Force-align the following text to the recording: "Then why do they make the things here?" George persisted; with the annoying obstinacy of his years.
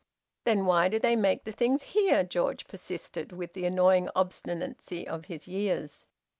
"Then 0.45 0.65
why 0.65 0.87
do 0.87 0.97
they 0.97 1.15
make 1.15 1.43
the 1.43 1.51
things 1.51 1.83
here?" 1.93 2.23
George 2.23 2.65
persisted; 2.65 3.31
with 3.31 3.53
the 3.53 3.65
annoying 3.67 4.09
obstinacy 4.15 5.07
of 5.07 5.25
his 5.25 5.47
years. 5.47 6.07